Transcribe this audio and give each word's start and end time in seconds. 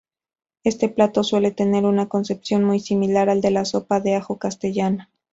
Este 0.63 0.89
plato 0.89 1.23
suele 1.23 1.51
tener 1.51 1.85
una 1.85 2.09
concepción 2.09 2.63
muy 2.63 2.79
similar 2.79 3.29
al 3.29 3.39
de 3.39 3.63
sopa 3.65 3.99
de 3.99 4.15
ajo 4.15 4.39
castellana. 4.39 5.11